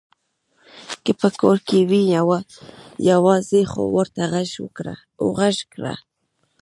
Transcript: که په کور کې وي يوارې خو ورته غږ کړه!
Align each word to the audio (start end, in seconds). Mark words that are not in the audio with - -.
که 1.03 1.11
په 1.19 1.27
کور 1.39 1.57
کې 1.67 1.79
وي 1.89 2.01
يوارې 3.09 3.61
خو 3.71 3.81
ورته 3.95 4.21
غږ 5.21 5.57
کړه! 5.75 5.95